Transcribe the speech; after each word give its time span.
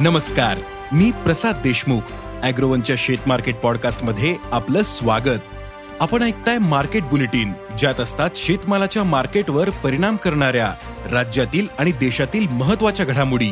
नमस्कार 0.00 0.58
मी 0.92 1.10
प्रसाद 1.10 1.56
देशमुख 1.56 2.00
अॅग्रोवनच्या 2.42 2.96
शेत 2.98 3.18
मार्केट 3.26 3.56
पॉडकास्टमध्ये 3.56 4.36
आपलं 4.52 4.82
स्वागत. 4.82 5.40
आपण 6.00 6.22
ऐकताय 6.22 6.58
मार्केट 6.58 7.02
बुलेटिन 7.02 7.52
ज्यात 7.78 8.00
असतात 8.00 8.30
शेतमालाच्या 8.36 9.04
मार्केटवर 9.04 9.70
परिणाम 9.70 10.16
करणाऱ्या 10.16 10.74
राज्यातील 11.10 11.66
आणि 11.78 11.92
देशातील 11.92 12.48
महत्त्वाच्या 12.48 13.06
घडामोडी. 13.06 13.50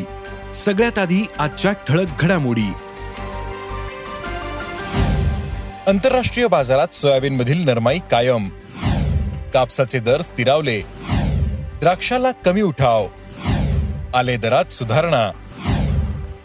सगळ्यात 0.55 0.99
आधी 0.99 1.27
आजच्या 1.39 1.73
ठळक 1.73 2.07
घडामोडी. 2.21 2.73
आंतरराष्ट्रीय 5.87 6.47
बाजारात 6.47 6.95
सोयाबीन 6.95 7.37
मधील 7.37 7.65
नरमाई 7.65 7.99
कायम. 7.99 8.49
कापसाचे 9.55 9.99
दर 9.99 10.21
स्थिरावले. 10.21 10.83
द्राक्षाला 11.81 12.31
कमी 12.31 12.63
उठाव. 12.63 13.07
आले 14.15 14.37
दरात 14.37 14.65
सुधारणा. 14.65 15.31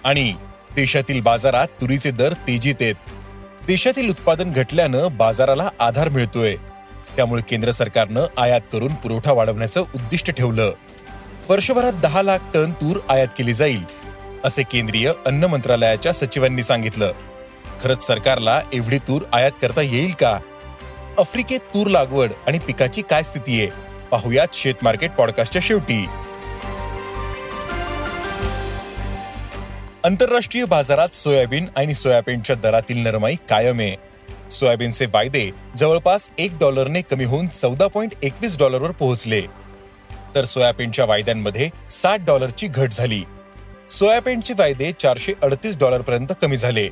आणि 0.03 0.33
देशातील 0.75 1.21
बाजारात 1.21 1.67
तुरीचे 1.81 2.11
दर 2.11 2.33
तेजीत 2.33 2.75
येत 2.79 2.95
देशातील 3.67 4.09
उत्पादन 4.09 4.51
घटल्यानं 4.51 5.17
बाजाराला 5.17 5.69
आधार 5.79 6.09
मिळतोय. 6.09 6.55
त्यामुळे 7.17 7.41
केंद्र 7.49 7.71
सरकारनं 7.71 8.25
आयात 8.37 8.61
करून 8.71 8.93
पुरवठा 8.93 9.31
वाढवण्याचं 9.31 9.81
उद्दिष्ट 9.81 10.31
ठेवलं. 10.31 10.71
वर्षभरात 11.49 11.93
दहा 11.93 12.21
लाख 12.21 12.37
टन 12.53 12.71
तूर 12.71 12.99
आयात 13.09 13.27
केली 13.37 13.53
जाईल 13.53 13.83
असे 14.45 14.63
केंद्रीय 14.63 15.11
अन्न 15.25 15.43
मंत्रालयाच्या 15.43 16.13
सचिवांनी 16.13 16.63
सांगितलं. 16.63 17.11
खरंच 17.83 18.07
सरकारला 18.07 18.61
एवढी 18.73 18.97
तूर 18.97 19.21
आयात 19.33 19.51
करता 19.61 19.81
येईल 19.81 20.11
का? 20.11 20.39
आफ्रिकेत 21.19 21.59
तूर 21.59 21.87
लागवड 21.87 22.31
आणि 22.47 22.59
पिकाची 22.59 23.01
काय 23.01 23.23
स्थिती 23.23 23.59
आहे? 23.59 23.69
पाहुयात 24.11 24.47
शेत 24.53 24.75
मार्केट 24.81 25.11
पॉडकास्टच्या 25.11 25.61
शेवटी. 25.65 26.05
आंतरराष्ट्रीय 30.05 30.65
बाजारात 30.65 31.09
सोयाबीन 31.09 31.65
आणि 31.75 31.93
सोयाबीनच्या 31.93 32.55
दरातील 32.55 32.97
नरमाई 32.97 33.35
कायम 33.49 33.79
आहे. 33.79 33.95
सोयाबीनचे 34.49 35.05
वायदे 35.05 35.49
जवळपास 35.75 36.29
एक 36.37 36.51
डॉलरने 36.59 37.01
कमी 37.01 37.23
होऊन 37.23 37.47
चौदा 37.47 37.87
पॉईंट 37.87 38.11
एकवीस 38.23 38.57
डॉलरवर 38.57 38.91
पोहोचले. 38.91 39.41
तर 40.35 40.45
सोयाबीनच्या 40.45 41.05
वायद्यांमध्ये 41.05 41.69
सात 41.89 42.19
डॉलरची 42.19 42.67
घट 42.67 42.91
झाली. 42.91 43.21
सोयाबीनचे 43.89 44.53
वायदे 44.59 44.91
चारशे 44.91 45.33
अडतीस 45.43 45.77
डॉलरपर्यंत 45.77 46.27
कमी 46.41 46.57
झाले. 46.57 46.89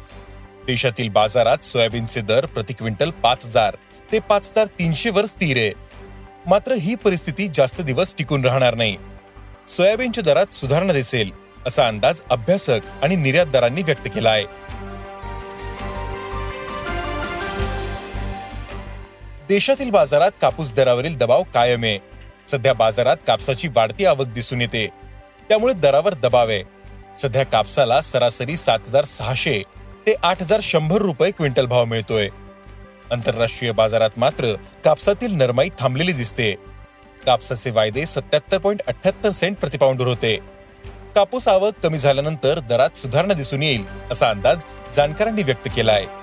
देशातील 0.67 1.09
बाजारात 1.09 1.65
सोयाबीनचे 1.65 2.21
दर 2.21 2.45
प्रति 2.45 2.73
क्विंटल 2.73 3.09
पाच 3.09 3.45
हजार 3.45 3.77
ते 4.11 4.19
पाच 4.19 4.49
हजार 4.51 4.65
तीनशे 4.65 5.09
वर 5.09 5.25
स्थिर 5.25 5.57
आहे. 5.57 5.71
मात्र 6.47 6.71
ही 6.71 6.95
परिस्थिती 6.95 7.47
जास्त 7.53 7.81
दिवस 7.81 8.15
टिकून 8.17 8.45
राहणार 8.45 8.75
नाही. 8.75 8.97
सोयाबीनच्या 9.67 10.23
दरात 10.23 10.53
सुधारणा 10.53 10.93
दिसेल. 10.93 11.48
असा 11.67 11.87
अंदाज 11.87 12.21
अभ्यासक 12.29 12.79
आणि 13.03 13.15
निर्यातदारांनी 13.15 13.83
व्यक्त 13.83 14.07
केला 14.07 14.29
आहे 14.29 14.45
देशातील 19.47 19.89
बाजारात 19.89 20.31
कापूस 20.41 20.73
दरावरील 20.73 21.15
दबाव 21.17 21.43
कायम 21.43 21.83
आहे. 21.83 21.99
सध्या 22.47 22.73
बाजारात 22.73 23.17
कापसाची 23.27 23.67
वाढती 23.67 24.05
आवक 24.05 24.27
दिसून 24.27 24.61
येते. 24.61 24.87
त्यामुळे 25.49 25.73
दरावर 25.73 26.13
दबाव 26.13 26.49
आहे. 26.49 26.63
सध्या 27.17 27.43
कापसाला 27.43 28.01
सरासरी 28.01 28.57
सात 28.57 28.79
हजार 28.87 29.05
सहाशे 29.05 29.61
ते 30.07 30.15
आठ 30.23 30.41
हजार 30.41 30.59
शंभर 30.63 31.01
रुपये 31.01 31.31
क्विंटल 31.31 31.65
भाव 31.65 31.85
मिळतोय. 31.85 32.29
आंतरराष्ट्रीय 33.11 33.71
बाजारात 33.71 34.09
मात्र 34.17 34.53
कापसातील 34.83 35.33
नरमाई 35.33 35.69
थांबलेली 35.79 36.11
दिसते. 36.11 36.53
कापसाचे 37.25 37.71
वायदे 37.71 38.05
सत्याहत्तर 38.05 38.57
पॉईंट 38.57 38.81
अठ्याहत्तर 38.87 39.29
सेंट 39.29 39.57
प्रतिपाऊंडर 39.57 40.07
होते. 40.07 40.37
कापूस 41.15 41.47
आवक 41.47 41.73
कमी 41.83 41.97
झाल्यानंतर 41.97 42.59
दरात 42.59 42.97
सुधारणा 42.97 43.33
दिसून 43.33 43.63
येईल 43.63 43.83
असा 44.11 44.29
अंदाज 44.29 44.63
जाणकारांनी 44.93 45.43
व्यक्त 45.43 45.67
केला 45.75 45.91
आहे 45.91 46.17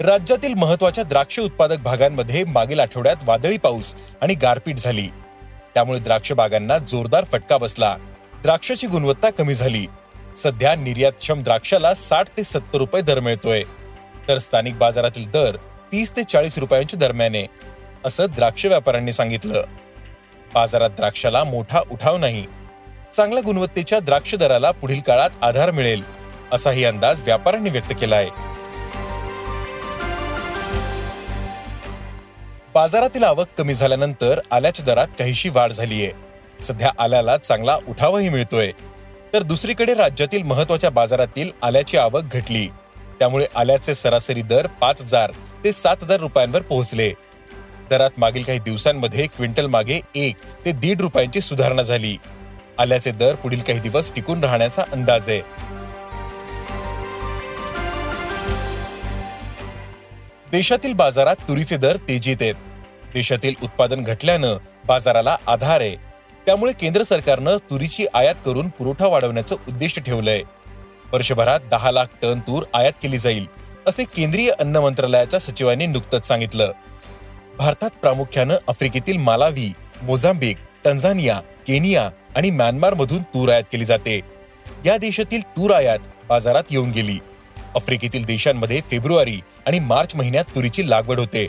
राज्यातील 0.00 0.54
महत्त्वाच्या 0.54 1.04
द्राक्ष 1.04 1.38
उत्पादक 1.40 1.78
भागांमध्ये 1.78 2.44
मागील 2.44 2.80
आठवड्यात 2.80 3.16
वादळी 3.26 3.56
पाऊस 3.56 3.94
आणि 4.22 4.34
गारपीट 4.34 4.76
झाली. 4.76 5.08
त्यामुळे 5.74 5.98
द्राक्ष 5.98 6.32
बागांना 6.32 6.78
जोरदार 6.78 7.24
फटका 7.32 7.58
बसला. 7.58 7.96
द्राक्षाची 8.42 8.86
गुणवत्ता 8.86 9.30
कमी 9.30 9.54
झाली. 9.54 9.86
सध्या 10.36 10.74
निर्यातक्षम 10.74 11.42
द्राक्षाला 11.42 11.94
साठ 11.94 12.28
ते 12.36 12.44
सत्तर 12.44 12.78
रुपये 12.78 13.02
दर 13.02 13.20
मिळतोय. 13.20 13.62
तर 14.28 14.38
स्थानिक 14.38 14.78
बाजारातील 14.78 15.26
दर 15.30 15.56
तीस 15.92 16.16
ते 16.16 16.22
चाळीस 16.22 16.58
रुपयांच्या 16.58 16.98
दरम्यान 16.98 17.34
आहे 17.34 17.46
असं 18.04 18.26
द्राक्ष 18.36 18.66
व्यापाऱ्यांनी 18.66 19.12
सांगितलं. 19.12 19.62
बाजारात 20.54 20.90
द्राक्षाला 20.90 21.44
मोठा 21.44 21.80
उठाव 21.90 22.16
नाही. 22.16 22.44
चांगल्या 23.12 23.42
गुणवत्तेच्या 23.46 23.98
द्राक्ष 24.00 24.34
दराला 24.34 24.70
पुढील 24.70 25.00
काळात 25.00 25.30
आधार 25.42 25.70
मिळेल 25.70 26.02
असाही 26.52 26.84
अंदाज 26.84 27.22
व्यापाऱ्यांनी 27.22 27.70
व्यक्त 27.70 27.92
केला 28.00 28.16
आहे 28.16 28.30
बाजारातील 32.74 33.24
आवक 33.24 33.46
कमी 33.58 33.74
झाल्यानंतर 33.74 34.40
आल्याच्या 34.52 34.84
दरात 34.84 35.06
काहीशी 35.18 35.48
वाढ 35.48 35.72
झालीय. 35.72 36.10
सध्या 36.62 36.90
आल्याला 36.98 37.36
चांगला 37.36 37.76
उठावही 37.88 38.28
मिळतोय. 38.28 38.72
तर 39.34 39.42
दुसरीकडे 39.42 39.94
राज्यातील 39.94 40.42
महत्त्वाच्या 40.42 40.90
बाजारातील 40.90 41.50
आल्याची 41.62 41.96
आवक 41.96 42.22
घटली. 42.32 42.66
त्यामुळे 43.18 43.46
आल्याचे 43.56 43.94
सरासरी 43.94 44.42
दर 44.42 44.66
पाच 44.66 45.00
हजार 45.00 45.32
ते 45.64 45.72
सात 45.72 45.96
हजार 46.02 46.20
रुपयांवर 46.20 46.62
पोहोचले. 46.62 47.12
दरात 47.90 48.10
मागील 48.18 48.42
काही 48.42 48.58
दिवसांमध्ये 48.58 49.26
क्विंटल 49.26 49.66
मागे 49.66 50.00
एक 50.14 50.36
ते 50.64 50.72
दीड 50.72 51.00
रुपयांची 51.00 51.40
सुधारणा 51.40 51.82
झाली. 51.82 52.16
आल्याचे 52.78 53.10
दर 53.10 53.34
पुढील 53.34 53.60
काही 53.60 53.78
दिवस 53.78 54.12
टिकून 54.14 54.44
राहण्याचा 54.44 54.82
अंदाज 54.92 55.28
आहे. 55.28 55.40
देशातील 60.52 60.92
बाजारात 60.92 61.36
तुरीचे 61.48 61.76
दर 61.76 61.96
तेजीत 61.96 62.36
आहेत. 62.40 62.54
देशातील 63.14 63.54
उत्पादन 63.62 64.02
घटल्यानं 64.02 64.56
बाजाराला 64.86 65.36
आधार 65.46 65.80
आहे. 65.80 65.96
त्यामुळे 66.46 66.72
केंद्र 66.72 67.02
सरकारनं 67.02 67.56
तुरीची 67.56 68.06
आयात 68.14 68.34
करून 68.44 68.68
पुरवठा 68.68 69.06
वाढवण्याचं 69.06 69.56
उद्दिष्ट 69.68 70.02
ठेवलंय. 70.02 70.42
वर्षभरात 71.12 71.60
दहा 71.70 71.90
लाख 71.90 72.06
टन 72.22 72.40
तूर 72.40 72.62
आयात 72.74 72.92
केली 73.02 73.18
जाईल 73.18 73.46
असे 73.86 74.04
केंद्रीय 74.04 74.50
अन्न 74.50 74.76
मंत्रालयाच्या 74.76 75.40
सचिवांनी 75.40 75.86
नुकतंच 75.86 76.26
सांगितलं. 76.26 76.72
भारतात 77.58 77.90
प्रामुख्यानं 77.90 78.56
आफ्रिकेतील 78.68 79.16
मालावी 79.16 79.72
मोझांबिक 80.02 80.56
तंझानिया 80.84 81.40
केनिया 81.66 82.10
आणि 82.36 82.50
म्यानमार 82.50 82.94
मधून 82.94 83.22
तूर 83.22 83.48
आयात 83.48 83.62
केली 83.72 83.84
जाते. 83.84 84.20
या 84.86 84.96
देशातील 84.96 85.42
तूर 85.42 85.70
आयात 85.70 85.98
बाजारात 86.28 86.62
येऊन 86.70 86.90
गेली. 86.90 87.18
आफ्रिकेतील 87.76 88.24
देशांमध्ये 88.24 88.80
फेब्रुवारी 88.90 89.40
आणि 89.66 89.78
मार्च 89.78 90.14
महिन्यात 90.16 90.44
तुरीची 90.54 90.90
लागवड 90.90 91.20
होते. 91.20 91.48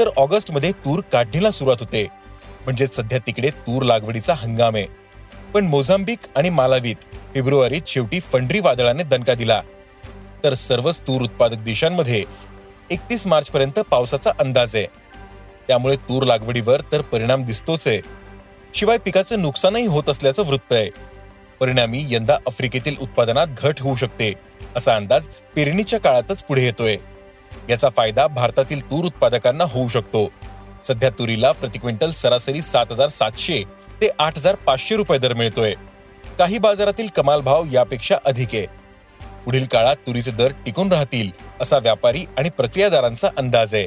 तर 0.00 0.08
ऑगस्टमध्ये 0.16 0.70
तूर 0.70 1.00
काढणीला 1.12 1.50
सुरुवात 1.50 1.76
होते. 1.80 2.08
म्हणजे 2.64 2.86
सध्या 2.86 3.18
तिकडे 3.18 3.50
तूर 3.50 3.82
लागवडीचा 3.82 4.34
हंगाम 4.34 4.76
आहे. 4.76 4.86
पण 5.54 5.64
मोझांबिक 5.64 6.18
आणि 6.36 6.50
मालावीत 6.50 6.96
फेब्रुवारीत 7.34 7.82
शेवटी 7.86 8.20
फंडरी 8.20 8.60
वादळाने 8.60 9.02
दणका 9.02 9.34
दिला. 9.34 9.62
तर 10.44 10.54
सर्वच 10.54 11.00
तूर 11.00 11.22
उत्पादक 11.22 11.56
देशांमध्ये 11.56 12.24
एकतीस 12.90 13.26
मार्च 13.26 13.50
पर्यंत 13.50 13.78
पावसाचा 13.78 14.30
अंदाज 14.40 14.76
आहे. 14.76 15.01
त्यामुळे 15.68 15.96
तूर 15.96 16.22
लागवडीवर 16.22 16.80
तर 16.92 17.00
परिणाम 17.02 17.42
दिसतोच 17.42 17.86
आहे. 17.86 18.00
शिवाय 18.74 18.98
पिकाचं 18.98 19.42
नुकसानही 19.42 19.86
होत 19.86 20.08
असल्याचं 20.08 20.42
वृत्त 20.42 20.72
आहे. 20.72 20.90
परिणामी 21.60 22.04
यंदा 22.08 22.34
आफ्रिकेतील 22.46 22.96
उत्पादनात 23.00 23.46
घट 23.58 23.80
होऊ 23.80 23.96
शकते 23.96 24.32
असा 24.76 24.96
अंदाज 24.96 25.26
पेरणीच्या 25.54 26.00
काळातच 26.00 26.42
पुढे 26.44 26.64
येतोय. 26.64 26.96
याचा 27.70 27.88
फायदा 27.88 28.26
भारतातील 28.26 28.90
तूर 28.90 29.04
उत्पादकांना 29.04 29.64
होऊ 29.64 29.88
शकतो. 29.88 30.32
सध्या 30.82 31.10
तुरीला 31.10 31.52
प्रति 31.52 31.78
क्विंटल 31.78 32.10
सरासरी 32.10 32.62
सात 32.62 32.86
हजार 32.90 33.08
सातशे 33.08 33.62
ते 34.00 34.08
आठ 34.18 34.38
हजार 34.38 34.54
पाचशे 34.54 34.96
रुपये 34.96 35.18
दर 35.18 35.34
मिळतोय. 35.34 35.74
काही 36.38 36.58
बाजारातील 36.58 37.06
कमाल 37.06 37.40
भाव 37.40 37.64
यापेक्षा 37.72 38.16
अधिक 38.24 38.48
आहे. 38.54 38.66
पुढील 39.44 39.64
काळात 39.64 39.96
तुरीचे 39.96 40.30
दर 40.30 40.52
टिकून 40.66 40.92
राहतील 40.92 41.30
असा 41.60 41.78
व्यापारी 41.78 42.24
आणि 42.38 42.48
प्रक्रियादारांचा 42.48 43.28
अंदाज 43.36 43.74
आहे. 43.74 43.86